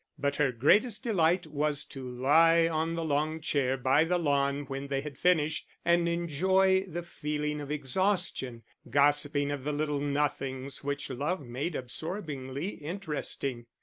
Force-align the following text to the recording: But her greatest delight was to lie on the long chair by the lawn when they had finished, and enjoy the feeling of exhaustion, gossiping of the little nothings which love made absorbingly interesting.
But 0.17 0.37
her 0.37 0.51
greatest 0.51 1.03
delight 1.03 1.45
was 1.45 1.85
to 1.85 2.09
lie 2.09 2.67
on 2.67 2.95
the 2.95 3.05
long 3.05 3.39
chair 3.39 3.77
by 3.77 4.03
the 4.03 4.17
lawn 4.17 4.65
when 4.65 4.87
they 4.87 5.01
had 5.01 5.15
finished, 5.19 5.67
and 5.85 6.09
enjoy 6.09 6.85
the 6.85 7.03
feeling 7.03 7.61
of 7.61 7.69
exhaustion, 7.69 8.63
gossiping 8.89 9.51
of 9.51 9.63
the 9.63 9.71
little 9.73 9.99
nothings 9.99 10.83
which 10.83 11.11
love 11.11 11.41
made 11.41 11.75
absorbingly 11.75 12.69
interesting. 12.69 13.67